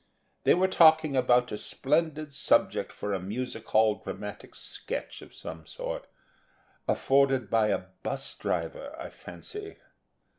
They 0.45 0.55
were 0.55 0.67
talking 0.67 1.15
about 1.15 1.51
a 1.51 1.59
splendid 1.59 2.33
subject 2.33 2.91
for 2.91 3.13
a 3.13 3.19
music 3.19 3.67
hall 3.67 4.01
dramatic 4.03 4.55
sketch 4.55 5.21
of 5.21 5.31
some 5.31 5.67
sort 5.67 6.07
afforded 6.87 7.51
by 7.51 7.67
a 7.67 7.83
bus 8.01 8.33
driver, 8.33 8.95
I 8.99 9.11
fancy. 9.11 9.75